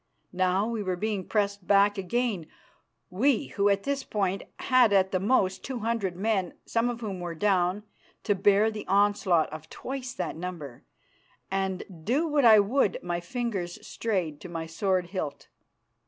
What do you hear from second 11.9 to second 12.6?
do what I